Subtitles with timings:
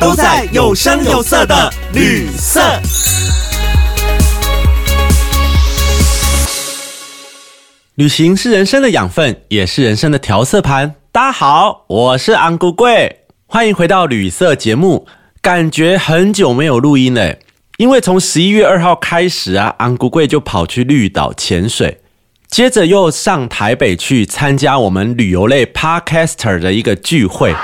[0.00, 2.60] 都在有声有色的旅色。
[7.94, 10.96] 旅行是人生的养分，也是人生的调色盘。
[11.12, 15.06] 大家好，我是安姑贵，欢迎回到旅色节目。
[15.40, 17.36] 感觉很久没有录音了，
[17.76, 22.00] 因为从十一月二号开始啊，安姑贵就跑去绿岛潜水，
[22.48, 27.54] 接着又上台北去参加我们旅游类 podcaster 的一个聚会。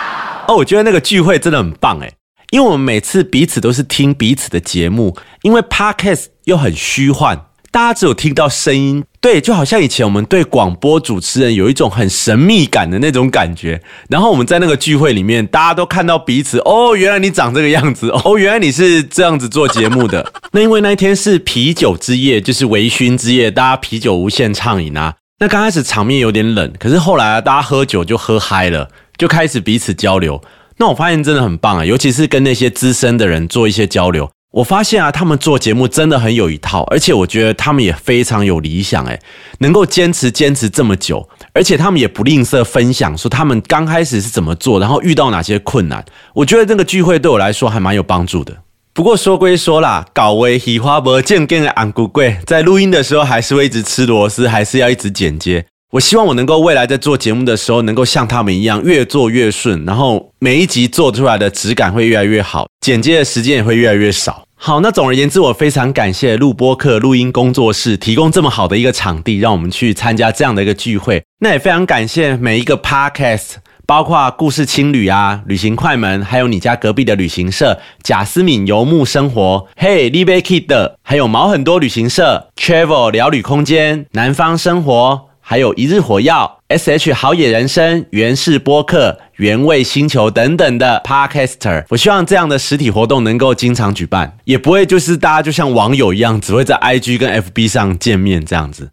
[0.46, 2.12] 哦，我觉得那个聚会真的很棒诶，
[2.50, 7.46] 因为我们每次彼此都是听彼此的节目，因为 podcast 又很虚幻。
[7.72, 13.80] 大家只有听到声音，对，就好像以前我们对广播主持人有一种很神秘感的那种感觉。
[14.08, 16.58] 然后我们在那个聚会里面，大家都看到彼此。
[16.64, 18.10] 哦，原来你长这个样子。
[18.10, 20.32] 哦，原来你是这样子做节目的。
[20.50, 25.14] 那因为那一天是啤酒之夜，就是微醺之夜，大家啤酒无限畅饮啊。
[25.38, 30.42] 那刚开始场面有点冷，可是后来啊，大家喝酒就喝嗨了，就开始彼此交流。
[30.80, 34.30] 那我发现真的很棒啊，尤其是跟那些资深的人做一些交流。
[34.52, 39.20] 我发现啊，他们做节目真的很有一套，而且我觉得他们也非常有理想，诶，
[39.58, 46.02] 能够坚持坚持这么久，而且他们也不吝啬分享，说他们刚开始是怎么做，然后遇到哪些困难。
[46.32, 48.56] 我觉得这个聚会对我来说还蛮有帮助的。
[48.94, 55.66] 不过说归说啦，搞为喜花博见跟安姑贵，在录音的时候还是会一直吃螺丝，还是要一直剪接。
[55.90, 64.44] 我希望我能够未来在做节目的时候，能够像他们一样越做越顺，然后每一集做出来的质感会越来越好，剪接的时间也会越来越少。
[64.54, 71.20] 好，那总而言之，我非常感谢录播客录音工作室提供这么好的一个场地，让我们去参加这样的一个聚会。
[71.40, 85.29] 那也非常感谢每一个 podcast，包括故事青旅啊、旅行快门，还有你家隔壁的旅行社贾思敏游牧生活、Hey Live Kid，还有毛很多旅行社 Travel 聊旅空间、南方生活。
[85.50, 98.90] 还有一日火药、S H 好野人生、原氏播客、原味星球等等的 Podcaster，我希望这样的实体活动能够经常举办，也不会就是大家就像网友一样，只会在 I G 跟 F B 上见面这样子。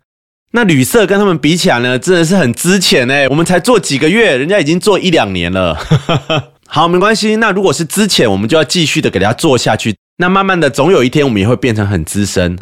[0.53, 5.77] 那旅社跟他们比起来呢，真的是很资浅哎，我们才做几个月，人家已经做一两年了。
[6.65, 7.35] 好，没关系。
[7.35, 9.95] 那如果是资浅，我们就要继续的给大家做下去。
[10.17, 12.57] 那慢慢的，总有一天我们也会变成很资深。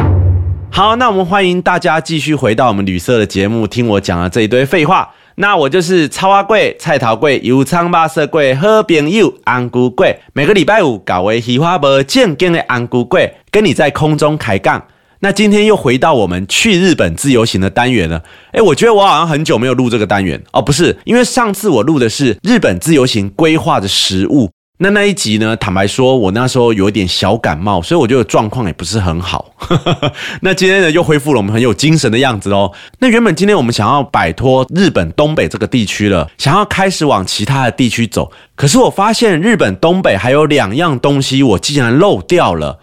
[0.75, 5.09] 好，那我们欢迎大家继续回到我们旅社的节目，听我讲了这一堆废话。
[5.35, 10.19] 那我就是超阿贵、菜桃贵、油仓巴色贵、喝朋友安菇贵。
[10.33, 14.85] 每个礼拜五搞为喜花博健健的安菇贵，跟你在空中抬杠。
[15.19, 18.21] 那今天又回到我们去日本自由行的单元了。
[18.51, 24.49] 诶，我觉得我好像很久没有录这个单元哦，不是，因为上次我录的是日本自由行规划的食物。
[24.77, 25.55] 那那一集呢？
[25.55, 29.55] 坦白说，我那时候有一点小感冒，所以我觉得状况也不是很好。
[30.41, 32.73] 那今天呢，又恢复了我们很有精神的样子哦。
[32.99, 42.79] 那原本今天我们想要摆脱日本东北这个地区了，想要开始往其他的地区走，可是我发现日本东北还有两样东西，我竟然漏掉了。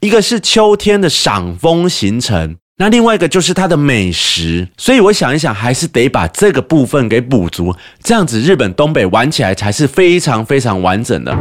[0.00, 2.56] 一个是秋天的赏枫行程。
[2.76, 11.32] 那另外一个就是它的美食，所以我想一想，还是得把这个部分给补足，这样子日本东北玩起来才是非常非常完整的。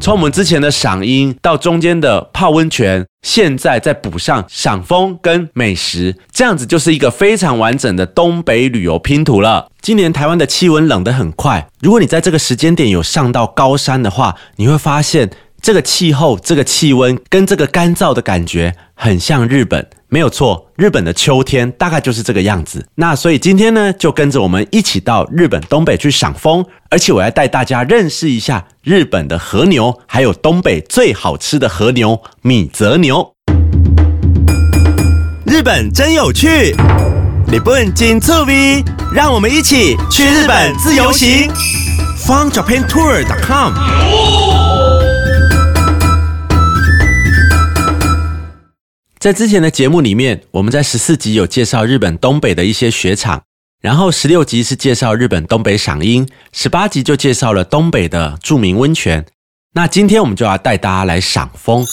[0.00, 9.68] 从我们之前的赏樱到中间的泡温泉，现在再补上赏枫跟美食，这样子就是一个非常完整的东北旅游拼图了。
[9.80, 15.30] 今年台湾的气温冷得很快，如果你在这个时间点有上到高山的话，你会发现
[15.62, 19.86] 这个气候、这个气温跟这个干燥的感觉很像日本。
[20.12, 22.84] 没有错，日本的秋天大概就是这个样子。
[22.96, 33.32] 那所以今天呢，就跟着我们一起到日本东北去赏枫，而且我要带大家认识一下日本的和牛，还有东北最好吃的和牛米泽牛。
[35.46, 36.74] 日本真有趣，
[37.46, 38.82] 日本金醋味，
[39.14, 41.48] 让我们一起去日本自由行。
[42.26, 44.49] FunJapanTour.com。
[49.20, 53.42] 在之前的节目里面，我们在十四集有介绍日本东北的一些雪场，
[53.82, 59.26] 然后十六集是介绍日本东北赏樱，十八集就介绍了东北的著名温泉。
[59.74, 61.84] 那今天我们就要带大家来赏枫，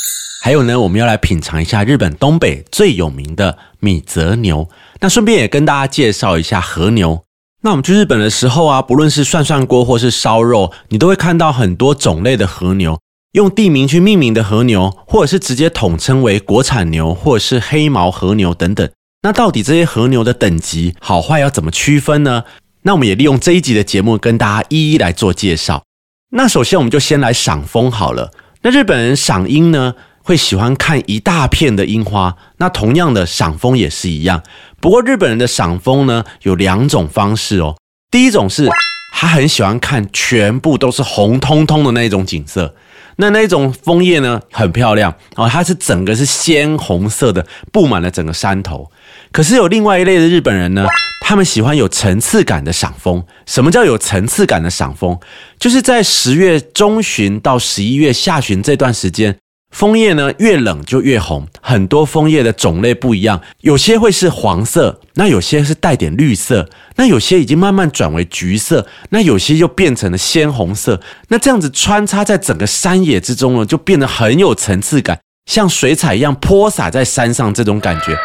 [0.42, 4.70] 还有呢，我们要来品尝一下日本东北最有名的米泽牛。
[5.02, 7.22] 那顺便也跟大家介绍一下和牛。
[7.62, 12.98] 那我们去日本的时候啊，不论是涮涮锅或是烧肉，你都会看到很多种类的和牛。
[13.34, 18.90] 用地名去命名的和牛，或者是直接统称为国产牛，或者是黑毛和牛等等。
[19.24, 22.44] 那到底这些和牛的等级好坏要怎么区分呢？
[22.84, 25.84] 那我们也利用这一集的节目跟大家一一来做介绍。
[26.30, 28.32] 那首先我们就先来赏枫好了。
[28.62, 32.38] 那日本人赏樱呢，会喜欢看一大片的樱花。
[32.58, 34.42] 那同样的赏枫也是一样。
[34.80, 37.76] 不过日本人的赏枫呢，有两种方式哦。
[38.10, 38.70] 第一种是
[39.14, 42.74] 他很喜欢看全部都是红彤彤的那种景色。
[43.18, 48.90] 那那种枫叶呢，很漂亮哦，它是整个是鲜红色的，布满了整个山头。
[49.32, 50.86] 可是有另外一类的日本人呢，
[51.26, 53.26] 他们喜欢有层次感的赏枫。
[53.46, 55.20] 什么叫有层次感的赏枫？
[55.60, 59.36] 就是在十月中旬到十一月下旬这段时间。
[59.70, 61.48] 枫叶呢，越冷就越红。
[61.62, 71.00] 很多枫叶的种类不一样，有些会是黄色，那有些是带点绿色，那有些已经慢慢转为橘色，那有些又变成了鲜红色。
[71.28, 78.18] 那这样子穿插在整个山野之中呢，就变得很有层次感，像水彩一样泼洒在山上这种感觉。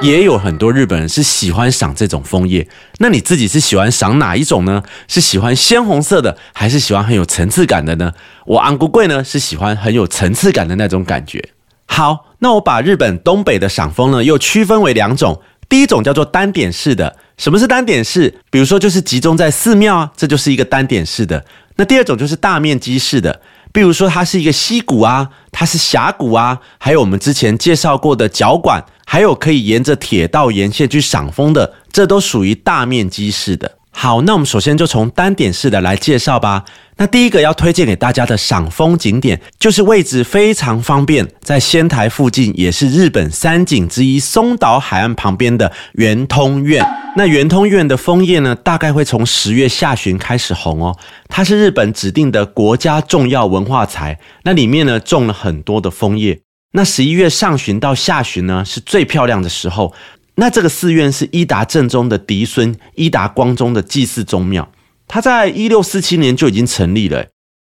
[0.00, 2.66] 也有很多日本人是喜欢赏这种枫叶，
[2.98, 4.82] 那你自己是喜欢赏哪一种呢？
[5.06, 8.14] 是喜欢鲜红色的，还是喜欢很有层次感的呢？
[8.46, 11.50] 我安国贵呢是喜欢很有层次感的那种感觉。
[11.84, 17.16] 好，那我把日本东北的赏枫呢又区分为两种，第一种叫做单点式的。
[17.36, 18.34] 什么是单点式？
[18.50, 21.44] 比如说就是集中在寺庙啊，这就是一个单点式的。
[21.76, 23.40] 那第二种就是大面积式的。
[23.72, 33.79] 比如说，它是一个溪谷啊，它是峡谷啊，还有我们之前介绍过的脚管，还有可以沿着铁道沿线去赏风的，这都属于大面积式的。
[33.92, 36.64] 好，那我们首先就从单点式的来介绍吧。
[36.96, 46.86] 那第一个要推荐给大家的赏枫景点，就是位置非常方便，在仙台附近，也是日本三景之一松岛海岸旁边的圆通院。
[47.16, 50.96] 那圆通院的枫叶呢，大概会从十月下旬开始红哦。
[51.28, 56.40] 它是日本指定的国家重要文化财，那里面呢种了很多的枫叶。
[56.72, 59.92] 那十一月上旬到下旬呢，是最漂亮的时候。
[60.40, 64.66] 那这个寺院是伊达正宗的嫡孙伊达光宗的祭祀宗庙，
[65.06, 67.26] 它在一六四七年就已经成立了。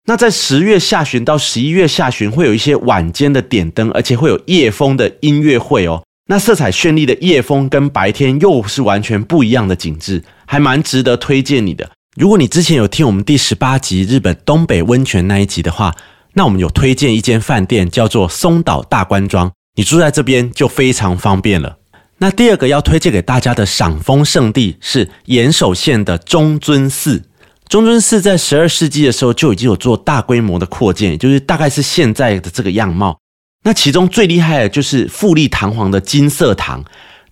[0.07, 6.03] 那在十月下旬到十一月下旬会有一些晚间的点灯，而且会有夜风的音乐会哦。
[6.29, 11.89] 那色彩绚丽的夜风跟白天又是完全不一样的景致，还蛮值得推荐你的。
[12.17, 15.95] 如果你之前有听我们第十八集日本东北温泉那一集的话，
[16.33, 21.77] 那我们有推荐一间饭店叫做松岛大观庄，你住在这边就非常方便了。
[22.19, 27.23] 那第二个要推荐给大家的赏枫圣地是岩手县的中尊寺。
[27.69, 33.19] 中尊寺在十二世纪的时候就已经有做大规模的扩建，也就是大概是现在的这个样貌。
[33.63, 36.83] 那其中最厉害的就是富丽堂皇的金色堂，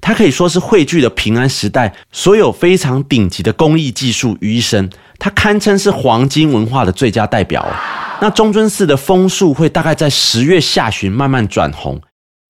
[0.02, 7.66] 它可以说是汇聚了平安时代所有非常顶级的工艺技术于一身，它堪称是黄金文化的最佳代表。
[8.22, 12.00] 那中尊寺的枫树会大概在十月下旬慢慢转红。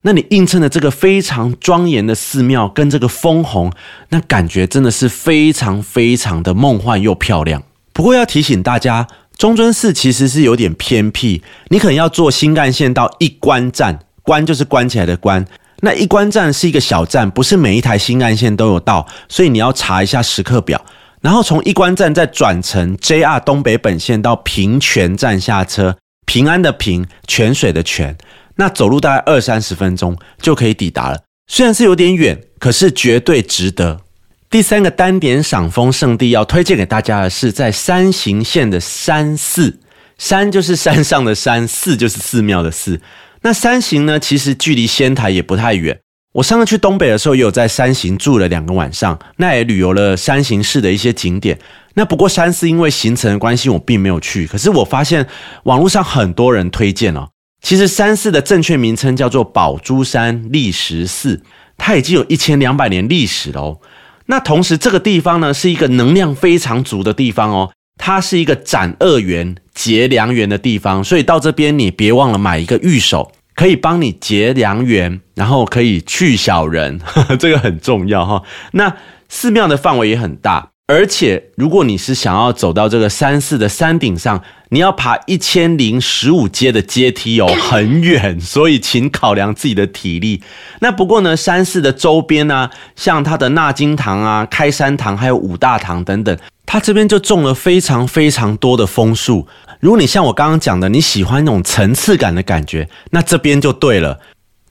[0.07, 3.72] 那你映衬的这个非常庄严的寺庙跟这个枫红，
[4.10, 7.63] 那感觉真的是非常非常的梦幻又漂亮。
[7.92, 15.44] 不过要提醒大家，中尊寺其实是有点偏僻，你可能要坐新干线到一关站，关就是关起来的关。
[15.81, 20.86] 那一关站是一个小站，不是每一台新干线都有到，所以你要查一下时刻表，
[21.22, 25.98] 然后从一关站再转乘 JR 东北本线到平泉站下车，
[26.28, 28.16] 平安的平，泉水的泉。
[28.56, 34.02] 那走路大概二三十分钟就可以抵达了，虽然是有点远，可是绝对值得。
[34.50, 39.80] 第三个单点赏枫圣地要推荐给大家的是在山形县的山寺，
[40.18, 43.02] 山就是山上的山，寺就是寺庙的寺。
[43.42, 46.00] 那山形呢，其实距离仙台也不太远。
[46.33, 51.59] 我上次去东北的时候，也有在山形住了两个晚上，那也旅游了山形市的一些景点。
[51.94, 54.47] 那不过山寺因为行程的关系，我并没有去。
[54.47, 55.26] 可是我发现
[55.64, 57.30] 网络上很多人推荐哦。
[57.66, 61.42] 其实山寺的正确名称叫做宝珠山立石寺，
[61.80, 63.80] 它已经有一千两百年历史了哦。
[64.28, 77.02] 那同时这个地方呢，是一个能量非常足的地方哦，它是一个斩恶缘、结良缘的地方，所以到这边你别忘了买一个玉手，可以帮你结良缘，然后可以去小人，
[77.40, 78.44] 这个很重要哈。
[78.74, 78.95] 那
[79.28, 80.69] 寺庙的范围也很大。
[80.87, 90.44] 而且，如果你是想要走到这个山寺的山顶上，你要爬一千零十五阶的阶梯哦，很远，所以请考量自己的体力。
[90.81, 96.37] 那不过呢，山寺的周边呢，像它的纳金堂啊、开山堂，还有五大堂等等，
[96.68, 99.47] 它这边就种了非常非常多的枫树。
[99.80, 104.19] 如果你像我刚刚讲的，你喜欢那种层次感的感觉，那这边就对了。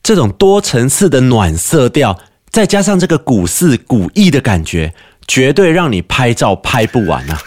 [0.00, 2.16] 这种多层次的暖色调，
[2.50, 4.94] 再加上这个古寺古意的感觉。
[5.26, 7.38] 绝对让你拍照拍不完啊！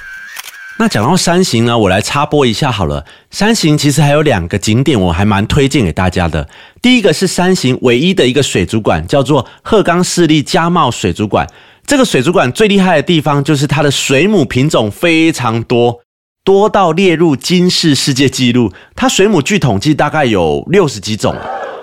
[0.79, 3.03] 那讲到山形呢，我来插播一下好了。
[3.31, 6.47] 山形其实还有两个景点，我还蛮推荐给大家的。
[6.81, 11.47] 第一个是山形唯一的一个水族馆，叫做鹤冈市立家茂水族馆。
[11.87, 16.01] 这个水族馆最厉害的地方就是它的水母品种非常多，
[16.43, 18.71] 多到列入金氏世界纪录。
[18.95, 21.35] 它水母据统计大概有六十几种。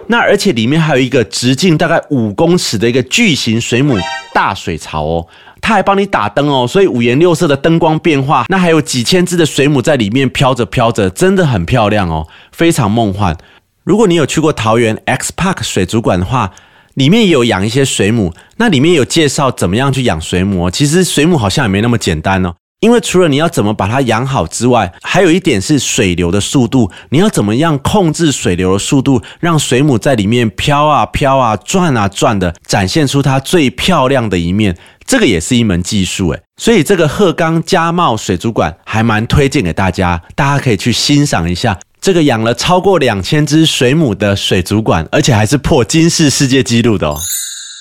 [0.07, 3.99] 那而且里面还有一个直径大概五公尺的一个巨型水母
[4.35, 5.27] 大水槽哦。
[5.67, 13.35] 它还帮你打灯哦，所以五颜六色的灯光变化，那还有几千只的水母在里面飘着飘着，真的很漂亮哦，非常梦幻。
[13.83, 16.53] 如果你有去过桃园 X Park 水族馆的话，
[16.93, 20.67] 里面也有养一些水母，那里面有介绍怎么样去养水母。
[20.67, 22.53] 哦其实水母好像也没那么简单哦。
[22.85, 26.91] 因为除了你要怎么把它养好之外，还有一点是水流的速度。
[27.09, 34.77] 你要怎么样控制水流的速度，让水母在里面飘啊飘啊转啊转的，展现出它最漂亮的一面。
[35.07, 36.43] 这个也是一门技术诶。
[36.59, 47.19] 所以这个鹤冈家茂水族馆还蛮推荐给大家，大家可以去欣赏一下这个养了超过两千只水母的水族馆，而且还是破金氏世界纪录的哦。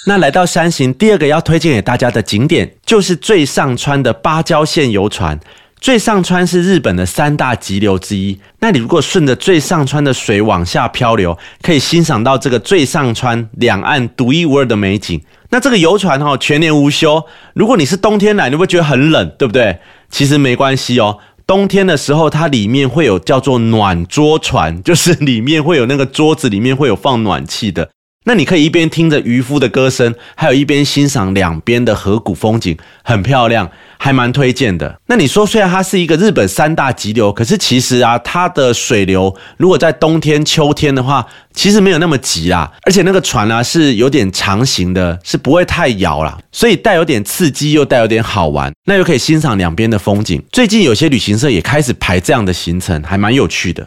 [0.06, 5.40] 那来到山形，第二个要推荐给大家的景点就是最上川的芭蕉线游船。
[5.80, 8.38] 最上川是日本的三大急流之一。
[8.60, 15.22] 那你如果顺着最上川的水往下漂流，可以欣赏到这个最上川两岸独一无二的美景。
[15.50, 17.24] 那这个游船哈全年无休。
[17.54, 19.78] 如果你是冬天来，你会觉得很冷，对不对？
[20.10, 21.18] 其实没关系哦。
[21.48, 27.90] 冬天的时候，它里面会有叫做暖桌船， 就是里面会有那个桌子里面会有放暖气的。
[28.26, 35.00] 那你可以一边听着渔夫的歌声，还有一边欣赏两边的河谷风景，很漂亮，还蛮推荐的。
[35.08, 42.72] 那你说，虽然它是一个日本三大急流，可是其实啊，它的水流如果在冬天、秋天的话，其实没有那么急啦。
[42.84, 50.42] 而且那个船啊是有点长形的，是不会太摇啦，所以带有点刺激，又带有点好玩，那又可以欣赏两边的风景。
[50.52, 53.86] 最近有些旅行社也开始排这样的行程，还蛮有趣的。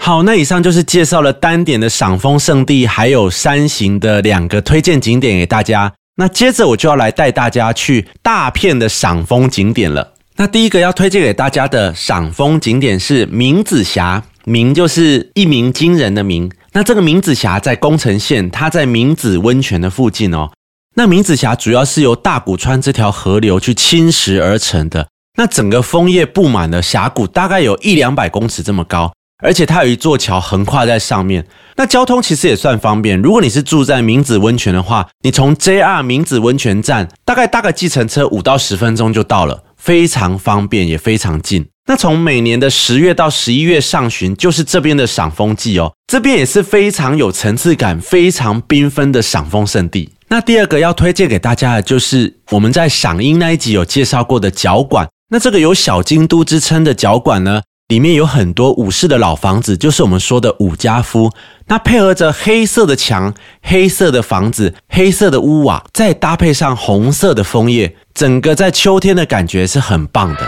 [0.00, 5.92] 好，那以上就是介绍了单点的赏枫圣地，还有山形的两个推荐景点给大家。
[6.16, 10.14] 那接着我就要来带大家去大片的赏枫景点了。
[10.36, 16.50] 那第一个要推荐给大家的赏枫景点是明子峡，明就是一鸣惊人的鸣。
[16.72, 20.50] 那这个明子峡在宫城县，它在明子温泉的附近哦。
[20.94, 25.08] 那明子峡主要是由大谷川这条河流去侵蚀而成的。
[25.36, 29.12] 那整个枫叶布满的峡谷，大概有一两百公尺这么高。
[29.40, 33.20] 而且它有一座桥横跨在上面，那交通其实也算方便。
[33.22, 41.66] 如果你是住在明子温泉的话，你从 JR 明子温泉站大概搭个计程车五到十分钟就到了，非常方便也非常近。
[41.86, 50.10] 那从每年的十月到十一月上旬，就是这边的赏枫季哦，这边也是非常有层次感、非常缤纷的赏枫圣地。
[50.28, 55.08] 那第二个要推荐给大家的就是我们在赏樱那一集有介绍过的角馆。
[55.30, 57.62] 那这个有小京都之称的角馆呢？
[57.88, 61.32] 里面有很多武士的老房子，就是我们说的武家夫。
[61.68, 70.46] 那配合着黑色的墙、黑色的房子、黑色的屋瓦，再搭配上红色的枫叶，整个在秋天的感觉是很棒的。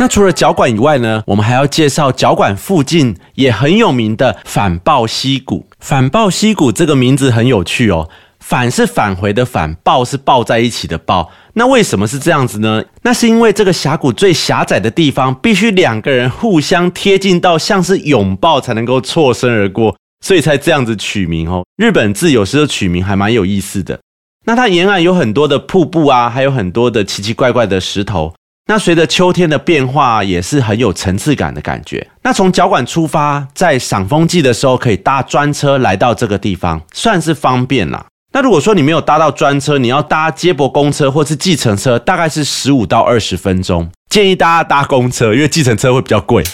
[0.00, 5.68] 那除了脚馆以外呢，我们还要介绍脚馆附近也很有名的反抱溪谷。
[5.78, 8.08] 反抱溪谷这个名字很有趣哦。
[8.40, 11.30] 返是返回的返，抱是抱在一起的抱。
[11.58, 12.84] 那为什么是这样子呢？
[13.00, 21.64] 那是因为这个峡谷最狭窄的地方，必须两个人互相贴近到像是拥抱才能够错身而过，所以才这样子取名哦。
[21.78, 23.98] 日本字有时候取名还蛮有意思的。
[24.44, 28.34] 那它沿岸有很多的瀑布啊，还有很多的奇奇怪怪的石头。
[28.68, 32.06] 那随着秋天的变化，也是很有层次感的感觉。
[32.22, 38.04] 那从脚馆出发，在赏枫季的时候，可以搭专车来到这个地方，算是方便啦。
[38.36, 43.90] 那如果说你没有搭到专车，你要搭接驳公车或是计程车，大概是十五到二十分钟。
[44.10, 46.44] 建议大家搭公车，因为计程车会比较贵。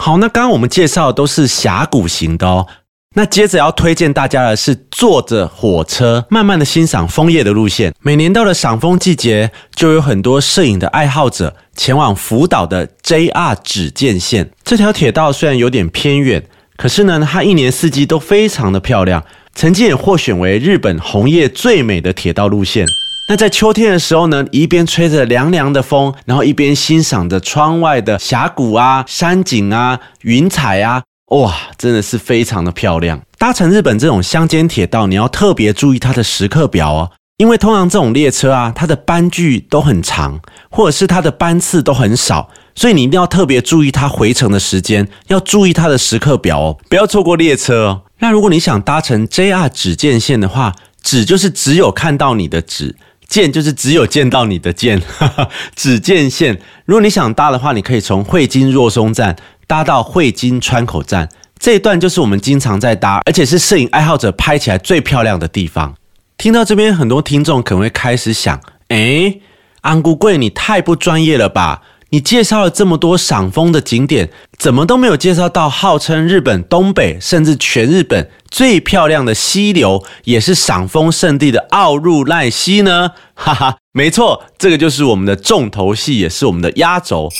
[0.00, 2.66] 好，那刚刚我们介绍的都是峡谷型的哦。
[3.14, 7.94] 那接着要推荐大家的是坐着火车慢慢的欣赏枫叶的路线。
[8.00, 14.50] 每年到了赏枫季节，就有很多摄影的爱好者前往福岛的 JR 指见线。
[14.64, 16.42] 这条铁道虽然有点偏远，
[16.76, 19.22] 可是呢，它一年四季都非常的漂亮。
[19.54, 22.86] 曾经也获选为日本红叶最美的铁道路线。
[23.28, 33.20] 那在秋天的时候呢，一边吹着凉凉的风，然后一边欣赏着窗外的峡谷啊、山景啊、云彩啊，哇，真的是非常的漂亮。
[33.38, 48.02] 搭乘日本这种乡间铁道，你要特别注意它的时刻表哦，因为通常这种列车啊，它的班距都很长，或者是它的班次都很少，所以你一定要特别注意它回程的时间，要注意它的时刻表哦，不要错过列车哦。
[48.22, 52.94] 那如果你想搭乘 JR 只见线的话，只就是只有看到你的只，
[53.26, 55.02] 见就是只有见到你的见，
[55.74, 56.60] 只见线。
[56.84, 59.34] 如果你想搭的话，你可以从汇金若松站
[59.66, 65.96] 搭到汇金川口站，这一段就是我们经常在搭，而且是摄影爱好者拍起来最漂亮的地方。
[66.38, 69.34] 听到这边，很多听众可能会开始想：哎，
[69.80, 71.82] 安姑贵，你太不专业了吧？
[72.12, 74.28] 你介绍了这么多赏枫的景点，
[74.58, 83.12] 怎么都没有介绍到号称日本东北甚至全日本最漂亮的溪流，也是赏枫圣地的奥入濑溪呢？
[83.34, 87.30] 哈哈，没错，这个就是我们的重头戏，也是我们的压轴。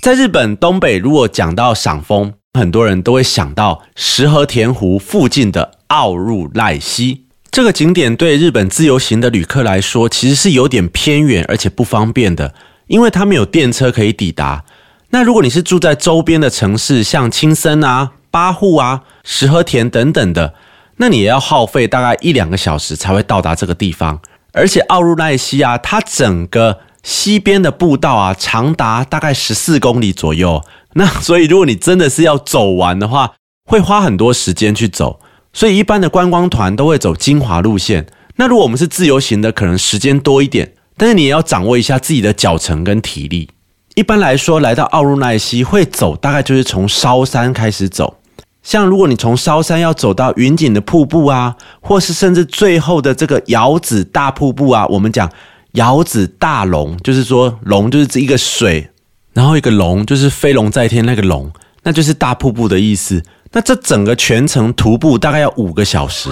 [0.00, 8.16] 在日本东北，如果讲到赏枫，很多人都会想到石河田湖附近的奥入濑溪这个景点。
[8.16, 12.54] 对日本自由行的旅客来说，其实是有点偏远而且不方便的。
[12.86, 14.64] 因为它们有电车可以抵达。
[15.10, 20.54] 那如果你是住在周边的城市，像青森啊、八户啊、石河田等等的，
[20.96, 24.20] 那你也要耗费大概一两个小时才会到达这个地方。
[24.52, 30.62] 而且奥入奈西啊，它整个西边的步道啊，长达大概十四公里左右。
[30.94, 35.20] 那所以如果你真的是要走完的话，会花很多时间去走。
[35.52, 38.06] 所以一般的观光团都会走精华路线。
[38.36, 40.72] 那如果我们是自由行的，可能时间多一点。
[40.96, 43.48] 但是你也要掌握一下自己的脚程跟体力。
[43.94, 48.18] 一般来说，来到奥入奈西会走，大概就是从烧山开始走。
[48.62, 55.30] 像如果你从烧山要走到云锦的瀑布啊，或是甚至最后的这个瑶子大瀑布啊，我们讲
[55.72, 58.90] 瑶子大龙，就是说龙就是这一个水，
[59.32, 61.50] 然后一个龙就是飞龙在天那个龙，
[61.82, 63.22] 那就是大瀑布的意思。
[63.52, 66.30] 那这整个全程徒步大概要五个小时。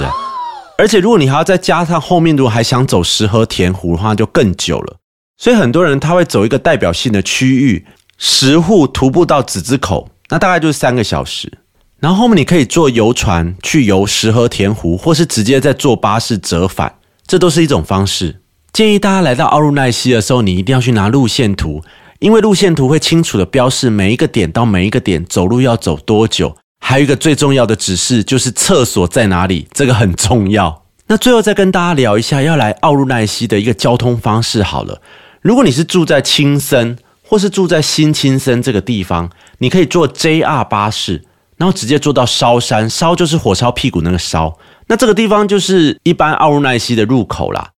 [0.76, 4.96] 而且，如果你还要再加上后面，如果还想走石河田湖的话，就更久了。
[5.36, 7.86] 所以很多人他会走一个代表性的区域，
[8.18, 11.52] 石户徒步到子之口，那大概就是三个小时。
[12.00, 18.40] 然后后面你可以坐游船去游石河田湖，或是直接再坐巴士折返，这都是一种方式。
[18.72, 21.82] 建议大家来到奥路奈西的时候，你一定要去拿路线图，
[22.18, 26.56] 因为路线图会清楚的标示每一个点到每一个点走路要走多久。
[26.86, 30.84] 还有一个最重要的指示就是厕所在哪里，这个很重要。
[31.06, 35.00] 那最后再跟大家聊一下要来奥入奈西的一个交通方式好了。
[35.40, 41.24] 如果你是住在青森或是住在新青森这个地方，你可以坐 JR 巴士，
[41.56, 44.58] 然后直接坐到烧山，烧就是火烧屁股那个烧。
[44.88, 47.70] 那这个地方就是一般奥入奈西的入口啦。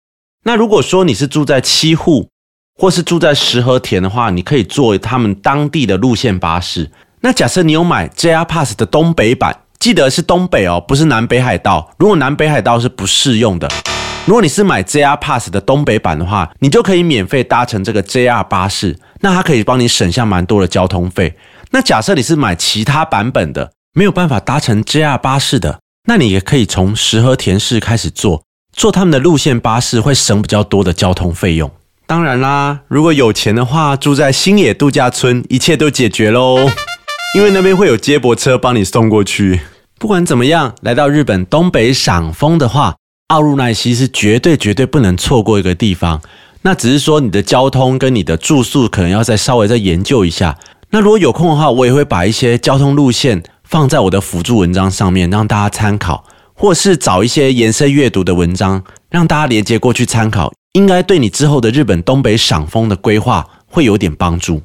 [0.45, 2.31] 那如果说你是住在七户
[2.75, 6.91] 或是住在石河田的话，你可以坐他们当地的路线巴士。
[7.25, 11.91] 那假设你有买 JR Pass 的东北版，记得是东北哦，不是南北海道。
[11.97, 13.67] 如果南北海道是不适用的。
[14.27, 21.35] 如果你是买 JR Pass 的东北版的话，你就可以免费搭乘这个 JR 巴士，那它可以帮你省下蛮多的交通费。
[21.71, 28.43] 那假设你是买其他版本的，没有办法搭乘 JR 巴士的，那你也可以从石河田市开始坐，
[28.77, 31.71] 坐他们的路线巴士会省比较多的交通费用。
[32.07, 36.69] 当然啦，如果有钱的话，住在新野度假村，一切都解决喽。
[37.35, 39.61] 因为那边会有接驳车帮你送过去。
[39.99, 42.95] 不管怎么样，来到日本东北赏枫的话，
[43.27, 46.23] 奥入奈西是绝对绝对不能错过一个地方。
[46.63, 50.57] 那只是说你的交通跟你的住宿可能要再稍微再研究一下。
[50.91, 64.63] 那如果有空的话，我也会把一些交通路线放在我的辅助文章上面，让大家参考，或是找一些延伸阅读的文章，让大家连接过去参考，应该对你之后的日本东北赏枫的规划会有点帮助。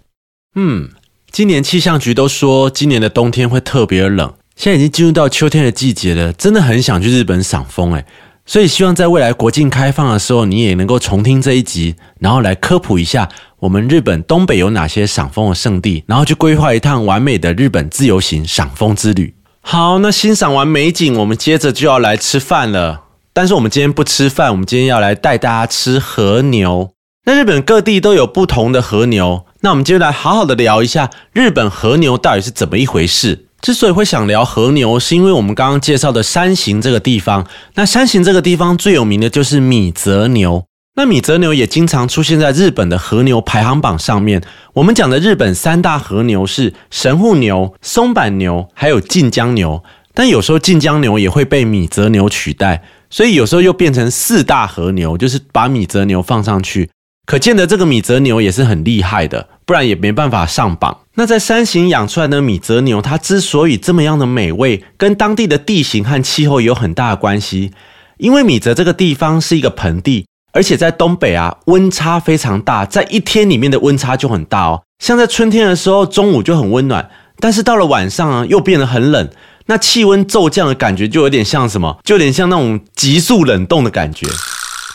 [0.53, 0.89] 嗯。
[1.31, 4.33] 今年气象局都说，今年的冬天会特别冷。
[4.55, 8.03] 现在已经进入到秋天的季节了，真的很想去日本赏枫诶。
[8.45, 19.35] 所以希望在未来国境开放的时候，你也能够重听这一集，然后来科普一下我们日本东北有哪些赏枫的圣地，然后去规划一趟完美的日本自由行赏枫之旅。
[19.61, 23.03] 好，那欣赏完美景，我们接着就要来吃饭了。
[23.31, 26.89] 但是我们今天不吃饭，我们今天要来带大家吃和牛。
[27.25, 29.45] 那日本各地都有不同的和牛。
[29.61, 33.45] 那我们接下来好好的聊一下日本和牛到底是怎么一回事。
[33.61, 37.45] 之所以会想聊和牛，是因为我们刚刚介绍的山形这个地方。
[37.73, 40.63] 那山形这个地方最有名的就是米泽牛。
[40.95, 44.41] 那米泽牛也经常出现在日本的和牛排行榜上面。
[44.73, 49.83] 我们讲的日本三大和牛是神户牛、松板牛，还有近江牛。
[50.13, 56.89] 但有时候近江牛也会被米泽牛取代，所以有时候又变成四大和牛，就是把米泽牛放上去。
[57.29, 61.01] 可见的这个米泽牛也是很厉害的，不然也没办法上榜。
[61.13, 67.71] 那在山形养出来的米泽牛，它之所以这么样的美味，跟当地的地形和气候有很大的关系。
[68.17, 74.81] 因为米泽这个地方是一个盆地，而且在东北啊，温差非常大，在一天里面的温差就很大哦。
[74.97, 77.07] 像在春天的时候，中午就很温暖，
[77.39, 79.29] 但是到了晚上啊，又变得很冷。
[79.67, 81.99] 那气温骤降的感觉，就有点像什么？
[82.03, 84.25] 就有点像那种急速冷冻的感觉。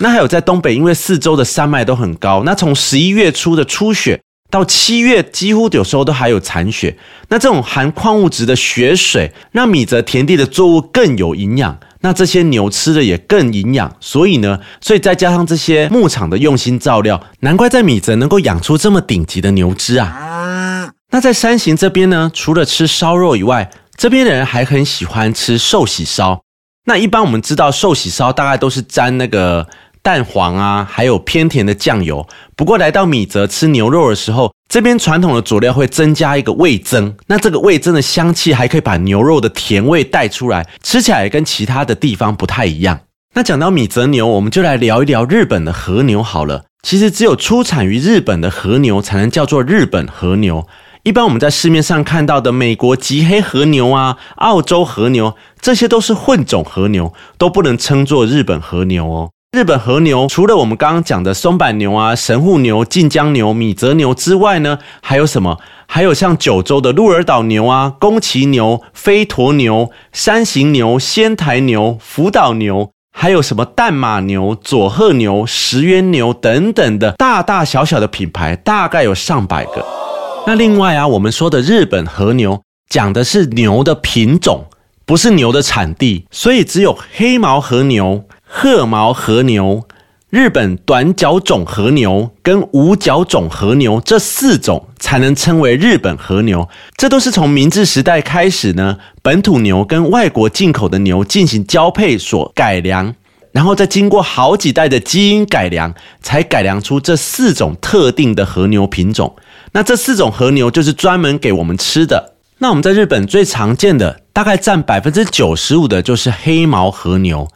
[0.00, 6.96] 那还有在东北，因为四周的山脉都很高，那从十一月初的初雪到七月，几乎有时候都还有残雪。
[7.28, 13.96] 那这种含矿物质的雪水，让米泽田地的作物更有营养，那这些牛吃的也更营养。
[14.00, 20.90] 所以呢，所以再加上这些牧场的用心照料，难怪在米泽能够养出这么顶级的牛只啊。
[21.11, 26.43] 那在山形这边呢，除了吃烧肉以外，这边的人还很喜欢吃寿喜烧。
[26.87, 29.66] 那一般我们知道寿喜烧大概都是沾那个
[30.03, 32.27] 蛋黄啊，还有偏甜的酱油。
[32.55, 37.16] 不过来到米泽吃牛肉的时候，这边传统的佐料会增加一个味增。
[37.27, 43.01] 那这个味增的香气还可以把牛肉的甜味带出来，吃起来跟其他的地方不太一样。
[43.33, 46.64] 那讲到米泽牛，我们就来聊一聊日本的和牛好了。
[46.83, 50.66] 其实只有出产于日本的和牛才能叫做日本和牛。
[51.05, 59.31] 一般我们在市面上看到的美国极黑和牛啊、澳洲和牛，这些都是混种和牛，都不能称作日本和牛哦。
[59.53, 65.59] 日本和牛除了我们刚刚讲的松板牛啊、神户牛、近江牛、米泽牛之外呢，还有什么？
[65.87, 80.04] 还有像九州的鹿儿岛牛啊、宫崎牛、飞驼牛、山形牛、仙台牛、福岛牛，还有什么淡马牛、佐贺牛、石渊牛等等的大大小小的品牌，大概有上百个。
[80.46, 84.66] 那另外啊，我们说的日本和牛讲的是牛的品种，
[85.07, 89.83] 不是牛的产地，所以只有黑毛和牛、褐毛和牛、
[90.28, 96.68] 日本短角种和牛跟无角种和牛这四种才能称为日本和牛。
[96.94, 103.14] 这都是从明治时代开始呢，本土牛跟外国进口的牛进行交配所改良，
[103.52, 109.35] 然后再经过好几代的基因改良，才改良出这四种特定的和牛品种。
[109.75, 112.37] 那这四种和牛就是专门给我们吃的。
[112.59, 117.49] 那我们在日本最常见的，大概占百分之九十五的，就是黑毛和牛。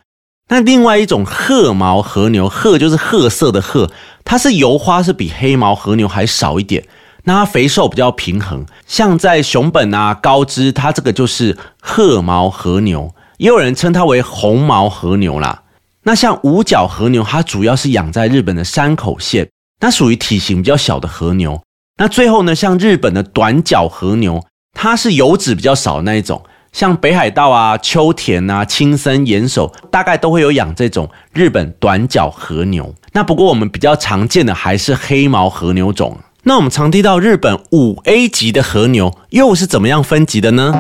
[0.49, 3.93] 那另外一种褐毛和牛，褐就是褐色的褐，
[4.25, 6.85] 它是油花是比黑毛和牛还少一点。
[7.23, 8.67] 那它肥瘦比较平衡。
[8.89, 15.63] 像在熊本啊、高知，它这个就是褐毛和牛，也有人称它为红毛和牛啦。
[16.03, 19.49] 那像五角和牛，它主要是养在日本的山口县，
[19.81, 21.63] 那属于体型比较小的和牛。
[22.01, 26.41] 那最后呢，像日本的短角和牛，它是油脂比较少那一种，
[26.73, 32.95] 像北海道啊、秋田啊、青森、岩手，大概都会有养这种日本短角和牛。
[33.13, 36.17] 那不过我们比较常见的还是黑毛和牛种。
[36.45, 40.73] 那我们常听到日本五 A 级的和牛又是怎么样分级的呢？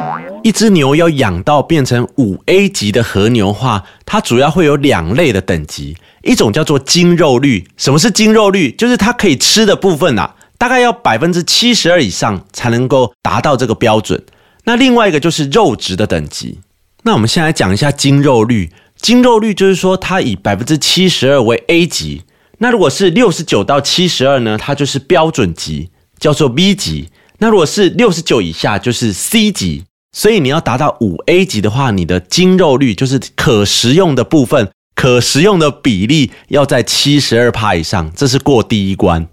[0.44, 7.66] 一只牛要养到变成五 A 级的和牛话，它主要会有两类的等级，一种叫做精肉率。
[7.76, 8.70] 什么是精肉率？
[8.70, 10.36] 就是它可以吃的部分啊。
[10.58, 14.22] 大概要百分之七十二以上才能够达到这个标准。
[14.64, 16.58] 那另外一个就是肉质的等级。
[17.04, 18.70] 那我们先来讲一下精肉率。
[18.96, 22.24] 精肉率就是说它以百分之七十二为 A 级。
[22.58, 27.08] 那如果是六十九到七十二呢，它就是标准级，叫做 B 级。
[27.38, 29.84] 那如果是六十九以下就是 C 级。
[30.10, 39.28] 所以你要达到五 A 级的话，你的精肉率就是可食用的部分，可食用的比例要在七十二帕以上，这是过第一关。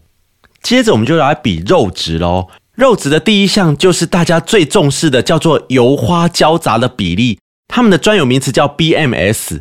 [0.66, 2.48] 接着我们就来比肉质喽。
[2.74, 9.60] 肉质的第一项就是大家最重视的，叫做油花交杂的比例，他们的专有名词叫 BMS。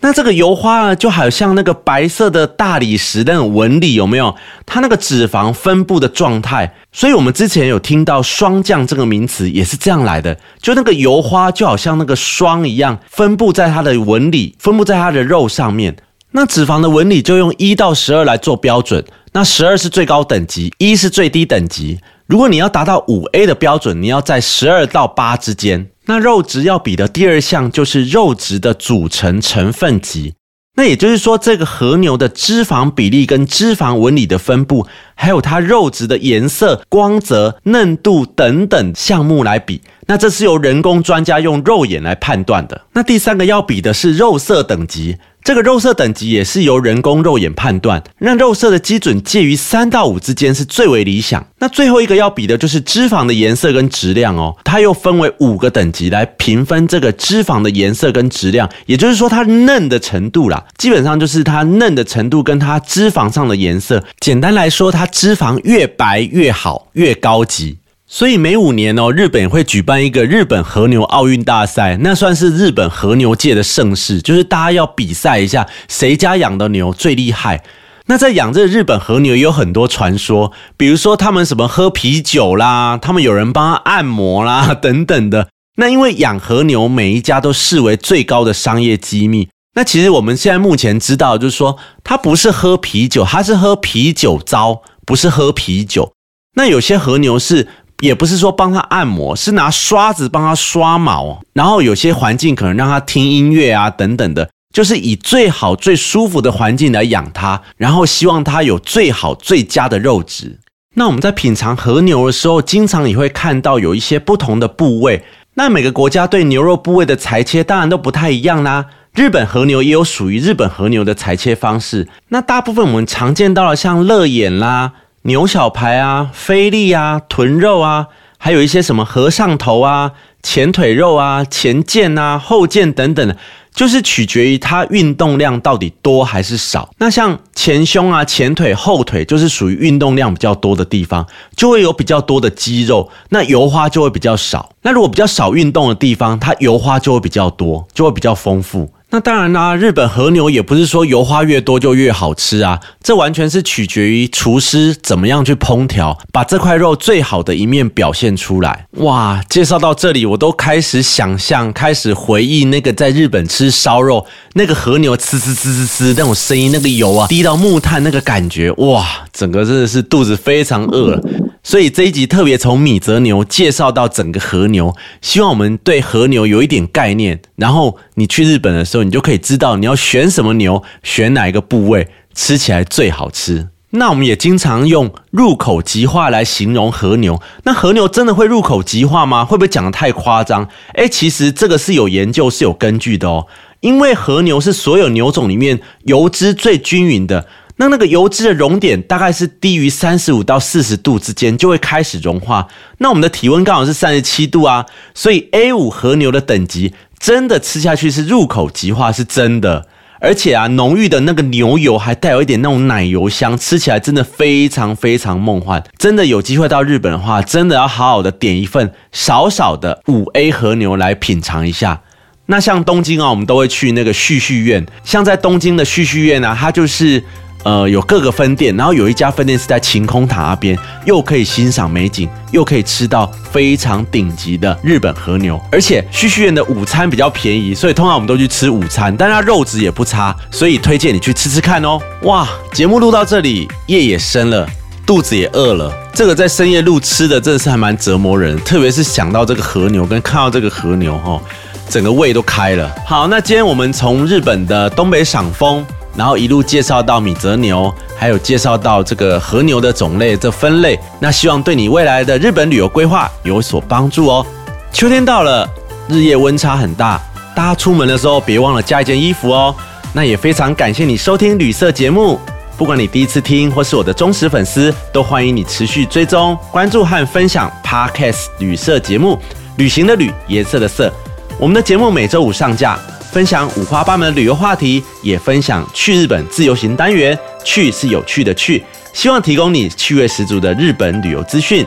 [0.00, 4.36] 那这个油花呢，就好像那个白色的大理石那种纹理，有没有？
[4.66, 6.74] 它那个脂肪分布的状态。
[6.92, 10.36] 所以我们之前有听到霜降这个名词，也是这样来的。
[10.60, 15.96] 就那个油花就好像那个霜一样，分布在它的纹理，分布在它的肉上面。
[16.32, 19.04] 那脂肪的纹理就用一到十二来做标准。
[19.32, 21.98] 那十二是最高等级，一是最低等级。
[22.26, 25.88] 如果你要达到五 A 的标准，你要在十二到八之间。
[26.06, 30.34] 那肉质要比的第二项就是肉质的组成成分级。
[30.74, 39.82] 那也就是说，这个和牛的脂肪比例跟脂肪纹理的分布，还有它肉质的颜色、光泽、嫩度等等项目来比。
[40.06, 42.80] 那这是由人工专家用肉眼来判断的。
[42.94, 45.18] 那第三个要比的是肉色等级。
[45.44, 51.44] 这个肉色等级也是由人工肉眼判断，让肉色的基准介于三到五之间是最为理想。
[51.58, 64.04] 那最后一个要比的就是脂肪的颜色跟质量哦，它又分为五个等级来评分这个脂肪的颜色跟质量，也就是说它嫩的程度啦，基本上就是它嫩的程度跟它脂肪上的颜色。
[64.20, 67.78] 简单来说，它脂肪越白越好，越高级。
[68.14, 77.64] 所以每五年哦，日本会举办一个日本和牛奥运大赛，那算是日本和牛界的盛事，就是大家要比赛一下谁家养的牛最厉害。
[78.08, 85.48] 那在养这日本和牛也有很多传说，比如说他们什么喝啤酒啦，他们有人帮他按摩啦等等的。
[85.78, 96.12] 那因为养和牛，每一家都视为最高的商业机密，那其实我们现在目前知道，就是说它不是喝啤酒，它是喝啤酒糟，不是喝啤酒。
[96.54, 97.66] 那有些和牛是，
[98.02, 101.40] 也不是说帮它按摩，是拿刷子帮它刷毛。
[101.52, 110.58] 然后有些环境可能让它听音乐啊等等的，就是以最好最舒服的环境来养它，然后希望它有最好最佳的肉质。
[110.96, 115.22] 那我们在品尝和牛的时候，经常也会看到有一些不同的部位。
[115.54, 118.86] 那每个国家对牛肉部位的裁切当然都不太一样啦。
[119.14, 122.08] 日本和牛也有属于日本和牛的裁切方式。
[122.30, 128.08] 那大部分我们常见到的，像乐眼啦、牛小排啊、菲力啊、臀肉啊，
[128.38, 133.36] 还有一些什么和尚头啊、前腿肉啊、前腱啊、后腱等等的。
[133.74, 136.90] 就是取决于它运动量到底多还是少。
[136.98, 144.74] 那像前胸啊、前腿、后腿，就是属于运动量比较多的地方，就会有比较多的肌肉，那油花就会比较少。
[144.82, 148.92] 那如果比较少运动的地方，它油花就会比较多，就会比较丰富。
[149.12, 158.86] 那当然啦，日本和牛也不是说油花越多就越好吃啊，这完全是取决于厨师怎么样去烹调，把这块肉最好的一面表现出来。
[158.92, 171.22] 哇，介绍到这里，我都开始想象，开始回忆那个在日本吃烧肉，那个和牛呲呲呲呲呲那种声音，那个油啊滴到木炭那个感觉，哇，整个真的是肚子非常饿了。
[171.64, 177.40] 所以这一集特别从米泽牛介绍到整个和牛，希望我们对和牛有一点概念。
[177.54, 183.68] 然后你去日本的时候，你就可以知道你要选什么牛，选哪一个部位吃起来最好吃。
[183.94, 187.40] 那我们也经常用入口即化来形容和牛。
[187.64, 189.44] 那和牛真的会入口即化吗？
[189.44, 190.66] 会不会讲的太夸张？
[190.94, 193.46] 诶，其实这个是有研究是有根据的哦。
[193.80, 197.46] 因为和牛是所有牛种里面油脂最均匀的。
[197.76, 202.68] 那那个油脂的熔点大概是低于三十五到四十度之间就会开始融化。
[202.98, 209.86] 那我们的体温刚好是三十七度啊，所以 A 五和牛的等级真的吃下去是入口即化，是真的。
[210.20, 215.82] 而且啊，浓郁的那个牛油还带有一点那种奶油香，吃起来真的非常非常梦幻。
[215.96, 222.00] 真的有机会到日本的话，真的要好好的点一份少少的五 A 和牛来品尝一下。
[222.46, 227.22] 那像东京啊，我们都会去那个旭旭苑，像在东京的旭旭苑呢，它就是。
[227.64, 242.00] 呃，有各个分店，然后有一家分店是在晴空塔那边，又可以欣赏美景，又可以吃到非常顶级的日本和牛，而且旭旭苑的午餐比较便宜，所以通常我们都去吃午餐，但它肉质也不差，所以推荐你去吃吃看哦。
[242.22, 244.68] 哇，节目录到这里，夜也深了，
[245.06, 251.40] 肚子也饿了，这个在深夜录吃的真的是还蛮折磨人，特别是想到这个和牛跟看到这个和牛哈，
[251.88, 252.92] 整个胃都开了。
[253.06, 255.86] 好，那今天我们从日本的东北赏风。
[256.14, 264.46] 然后一路介绍到米泽牛，还有介绍到这个和牛的种类这分类，那希望对你未来的日本旅游规划有所帮助哦。
[264.92, 265.68] 秋天到了，
[266.08, 267.20] 日夜温差很大，
[267.56, 269.74] 大家出门的时候别忘了加一件衣服哦。
[270.12, 272.38] 那也非常感谢你收听旅色节目，
[272.76, 279.38] 不管你第一次听或是我的忠实粉丝，都欢迎你持续追踪、关注和分享 Podcast 旅色节目。
[279.78, 281.10] 旅行的旅，颜色的色，
[281.58, 282.98] 我们的节目每周五上架。
[283.32, 287.36] 分享五花八门的旅游话题，也分享去日本自由行单元。
[287.64, 291.82] 去是有趣的去，希望提供你趣味十足的日本旅游资讯。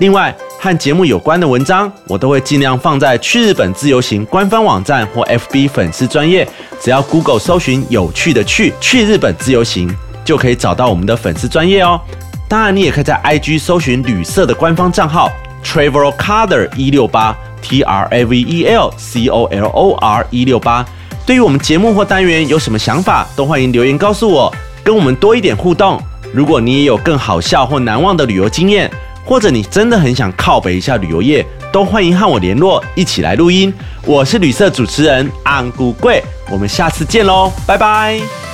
[0.00, 6.48] 另外，和节目有关的文章，我都会尽量放在去日本自由行官方网站或 FB 粉丝专业。
[6.80, 9.88] 只要 Google 搜寻“有趣的去去日本自由行”，
[10.26, 12.00] 就可以找到我们的粉丝专业哦。
[12.48, 15.30] 当然，你也可以在 IG 搜寻旅社的官方账号
[15.64, 17.36] Travel Color 一六八。
[17.60, 20.84] T R A V E L C O L O R 一六八，
[21.26, 26.00] 对于我们节目或单元有什么想法，都欢迎留言告诉我，跟我们多一点互动。
[26.32, 28.90] 如果你也有更好笑或难忘的旅游经验，
[29.24, 33.72] 或者你真的很想靠北一下旅游业，都欢迎和我联络，一起来录音。
[34.04, 38.47] 我是旅社主持人安古贵，我们下次见喽，拜拜。